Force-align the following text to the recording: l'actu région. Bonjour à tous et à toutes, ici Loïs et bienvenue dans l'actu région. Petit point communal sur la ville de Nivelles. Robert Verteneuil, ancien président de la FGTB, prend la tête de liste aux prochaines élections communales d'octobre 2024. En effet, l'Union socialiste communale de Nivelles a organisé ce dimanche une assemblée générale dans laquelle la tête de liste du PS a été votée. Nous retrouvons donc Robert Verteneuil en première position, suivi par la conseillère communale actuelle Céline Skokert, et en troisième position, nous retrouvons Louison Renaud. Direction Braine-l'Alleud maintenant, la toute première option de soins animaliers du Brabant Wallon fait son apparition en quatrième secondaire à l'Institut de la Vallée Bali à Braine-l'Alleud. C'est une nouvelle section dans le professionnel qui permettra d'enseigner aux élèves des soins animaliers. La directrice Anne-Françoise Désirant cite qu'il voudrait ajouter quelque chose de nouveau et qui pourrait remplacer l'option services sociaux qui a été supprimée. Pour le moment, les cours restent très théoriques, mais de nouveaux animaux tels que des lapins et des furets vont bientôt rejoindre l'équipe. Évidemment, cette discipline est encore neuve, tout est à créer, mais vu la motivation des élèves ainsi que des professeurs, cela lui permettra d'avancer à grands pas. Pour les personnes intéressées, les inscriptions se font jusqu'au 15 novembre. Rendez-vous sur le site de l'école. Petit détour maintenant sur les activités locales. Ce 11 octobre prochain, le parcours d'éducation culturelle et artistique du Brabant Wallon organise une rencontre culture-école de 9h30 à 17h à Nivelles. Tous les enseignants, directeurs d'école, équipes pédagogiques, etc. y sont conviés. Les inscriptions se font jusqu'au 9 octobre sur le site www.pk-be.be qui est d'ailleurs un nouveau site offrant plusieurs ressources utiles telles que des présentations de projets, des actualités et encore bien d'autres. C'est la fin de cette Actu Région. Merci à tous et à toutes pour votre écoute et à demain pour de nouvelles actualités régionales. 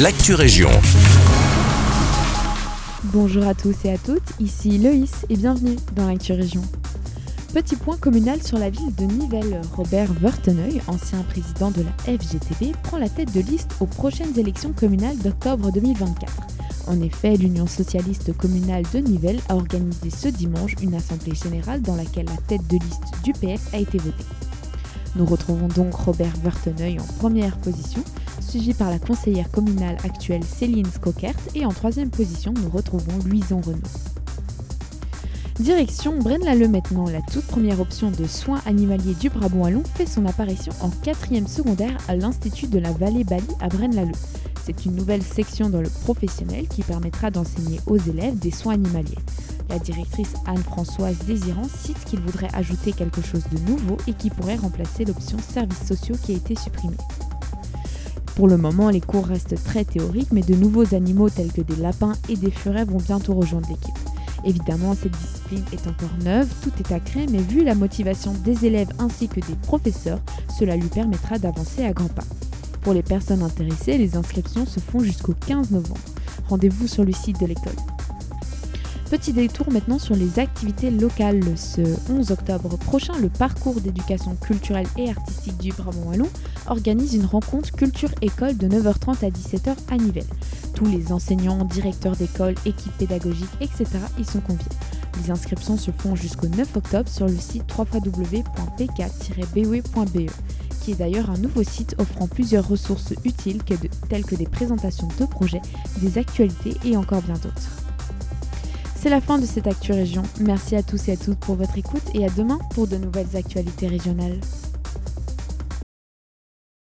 l'actu 0.00 0.34
région. 0.34 0.70
Bonjour 3.04 3.46
à 3.46 3.54
tous 3.54 3.76
et 3.84 3.92
à 3.92 3.98
toutes, 3.98 4.28
ici 4.40 4.78
Loïs 4.78 5.24
et 5.28 5.36
bienvenue 5.36 5.76
dans 5.94 6.08
l'actu 6.08 6.32
région. 6.32 6.62
Petit 7.52 7.76
point 7.76 7.96
communal 7.96 8.42
sur 8.42 8.58
la 8.58 8.70
ville 8.70 8.92
de 8.96 9.04
Nivelles. 9.04 9.60
Robert 9.76 10.12
Verteneuil, 10.14 10.82
ancien 10.88 11.22
président 11.22 11.70
de 11.70 11.82
la 11.82 12.18
FGTB, 12.18 12.74
prend 12.82 12.98
la 12.98 13.08
tête 13.08 13.32
de 13.32 13.40
liste 13.40 13.70
aux 13.78 13.86
prochaines 13.86 14.36
élections 14.36 14.72
communales 14.72 15.18
d'octobre 15.18 15.70
2024. 15.70 16.32
En 16.88 17.00
effet, 17.00 17.36
l'Union 17.36 17.68
socialiste 17.68 18.36
communale 18.36 18.84
de 18.92 18.98
Nivelles 18.98 19.40
a 19.48 19.54
organisé 19.54 20.10
ce 20.10 20.26
dimanche 20.26 20.74
une 20.82 20.94
assemblée 20.94 21.36
générale 21.36 21.82
dans 21.82 21.94
laquelle 21.94 22.26
la 22.26 22.42
tête 22.48 22.66
de 22.66 22.78
liste 22.78 23.22
du 23.22 23.32
PS 23.32 23.72
a 23.72 23.78
été 23.78 23.98
votée. 23.98 24.24
Nous 25.16 25.24
retrouvons 25.24 25.68
donc 25.68 25.94
Robert 25.94 26.34
Verteneuil 26.42 26.98
en 26.98 27.04
première 27.18 27.56
position, 27.58 28.02
suivi 28.40 28.74
par 28.74 28.90
la 28.90 28.98
conseillère 28.98 29.50
communale 29.50 29.96
actuelle 30.02 30.42
Céline 30.42 30.90
Skokert, 30.90 31.36
et 31.54 31.64
en 31.64 31.70
troisième 31.70 32.10
position, 32.10 32.52
nous 32.60 32.68
retrouvons 32.68 33.18
Louison 33.24 33.60
Renaud. 33.60 33.78
Direction 35.60 36.18
Braine-l'Alleud 36.18 36.68
maintenant, 36.68 37.08
la 37.08 37.22
toute 37.22 37.46
première 37.46 37.80
option 37.80 38.10
de 38.10 38.26
soins 38.26 38.60
animaliers 38.66 39.14
du 39.14 39.30
Brabant 39.30 39.60
Wallon 39.60 39.84
fait 39.94 40.06
son 40.06 40.26
apparition 40.26 40.72
en 40.80 40.90
quatrième 40.90 41.46
secondaire 41.46 41.96
à 42.08 42.16
l'Institut 42.16 42.66
de 42.66 42.80
la 42.80 42.90
Vallée 42.90 43.22
Bali 43.22 43.46
à 43.60 43.68
Braine-l'Alleud. 43.68 44.16
C'est 44.64 44.84
une 44.84 44.96
nouvelle 44.96 45.22
section 45.22 45.70
dans 45.70 45.80
le 45.80 45.90
professionnel 45.90 46.66
qui 46.66 46.82
permettra 46.82 47.30
d'enseigner 47.30 47.78
aux 47.86 47.98
élèves 47.98 48.36
des 48.40 48.50
soins 48.50 48.74
animaliers. 48.74 49.18
La 49.70 49.78
directrice 49.78 50.34
Anne-Françoise 50.46 51.18
Désirant 51.26 51.68
cite 51.68 52.04
qu'il 52.04 52.20
voudrait 52.20 52.54
ajouter 52.54 52.92
quelque 52.92 53.22
chose 53.22 53.44
de 53.50 53.58
nouveau 53.70 53.96
et 54.06 54.12
qui 54.12 54.30
pourrait 54.30 54.56
remplacer 54.56 55.04
l'option 55.04 55.38
services 55.38 55.86
sociaux 55.86 56.16
qui 56.22 56.32
a 56.32 56.36
été 56.36 56.54
supprimée. 56.54 56.96
Pour 58.36 58.48
le 58.48 58.56
moment, 58.56 58.90
les 58.90 59.00
cours 59.00 59.26
restent 59.26 59.62
très 59.64 59.84
théoriques, 59.84 60.32
mais 60.32 60.42
de 60.42 60.54
nouveaux 60.54 60.94
animaux 60.94 61.30
tels 61.30 61.52
que 61.52 61.60
des 61.60 61.76
lapins 61.76 62.14
et 62.28 62.36
des 62.36 62.50
furets 62.50 62.84
vont 62.84 62.98
bientôt 62.98 63.34
rejoindre 63.34 63.68
l'équipe. 63.68 63.94
Évidemment, 64.44 64.94
cette 64.94 65.12
discipline 65.12 65.64
est 65.72 65.86
encore 65.86 66.16
neuve, 66.22 66.48
tout 66.62 66.72
est 66.80 66.92
à 66.92 67.00
créer, 67.00 67.26
mais 67.28 67.38
vu 67.38 67.64
la 67.64 67.74
motivation 67.74 68.32
des 68.44 68.66
élèves 68.66 68.92
ainsi 68.98 69.28
que 69.28 69.40
des 69.40 69.56
professeurs, 69.62 70.20
cela 70.58 70.76
lui 70.76 70.88
permettra 70.88 71.38
d'avancer 71.38 71.84
à 71.84 71.92
grands 71.92 72.08
pas. 72.08 72.24
Pour 72.82 72.92
les 72.92 73.02
personnes 73.02 73.42
intéressées, 73.42 73.96
les 73.96 74.16
inscriptions 74.16 74.66
se 74.66 74.80
font 74.80 75.00
jusqu'au 75.00 75.34
15 75.46 75.70
novembre. 75.70 76.00
Rendez-vous 76.48 76.86
sur 76.86 77.04
le 77.04 77.12
site 77.12 77.40
de 77.40 77.46
l'école. 77.46 77.72
Petit 79.10 79.32
détour 79.32 79.70
maintenant 79.70 79.98
sur 79.98 80.16
les 80.16 80.38
activités 80.38 80.90
locales. 80.90 81.42
Ce 81.56 81.82
11 82.10 82.30
octobre 82.32 82.76
prochain, 82.78 83.12
le 83.20 83.28
parcours 83.28 83.80
d'éducation 83.80 84.34
culturelle 84.34 84.86
et 84.96 85.10
artistique 85.10 85.58
du 85.58 85.72
Brabant 85.72 86.08
Wallon 86.08 86.28
organise 86.66 87.14
une 87.14 87.26
rencontre 87.26 87.70
culture-école 87.72 88.56
de 88.56 88.66
9h30 88.66 89.24
à 89.24 89.30
17h 89.30 89.76
à 89.90 89.96
Nivelles. 89.98 90.24
Tous 90.74 90.86
les 90.86 91.12
enseignants, 91.12 91.64
directeurs 91.64 92.16
d'école, 92.16 92.54
équipes 92.64 92.96
pédagogiques, 92.98 93.46
etc. 93.60 93.84
y 94.18 94.24
sont 94.24 94.40
conviés. 94.40 94.64
Les 95.22 95.30
inscriptions 95.30 95.76
se 95.76 95.90
font 95.90 96.16
jusqu'au 96.16 96.48
9 96.48 96.76
octobre 96.76 97.08
sur 97.08 97.26
le 97.26 97.36
site 97.36 97.64
www.pk-be.be 97.76 98.42
qui 100.80 100.92
est 100.92 100.96
d'ailleurs 100.96 101.30
un 101.30 101.38
nouveau 101.38 101.62
site 101.62 101.94
offrant 101.98 102.28
plusieurs 102.28 102.68
ressources 102.68 103.14
utiles 103.24 103.62
telles 104.10 104.24
que 104.24 104.34
des 104.34 104.46
présentations 104.46 105.08
de 105.18 105.24
projets, 105.24 105.62
des 106.02 106.18
actualités 106.18 106.76
et 106.84 106.96
encore 106.96 107.22
bien 107.22 107.36
d'autres. 107.36 107.83
C'est 109.04 109.10
la 109.10 109.20
fin 109.20 109.38
de 109.38 109.44
cette 109.44 109.66
Actu 109.66 109.92
Région. 109.92 110.22
Merci 110.40 110.76
à 110.76 110.82
tous 110.82 111.08
et 111.08 111.12
à 111.12 111.16
toutes 111.18 111.38
pour 111.38 111.56
votre 111.56 111.76
écoute 111.76 112.00
et 112.14 112.24
à 112.24 112.30
demain 112.30 112.58
pour 112.70 112.86
de 112.88 112.96
nouvelles 112.96 113.36
actualités 113.36 113.86
régionales. 113.86 114.40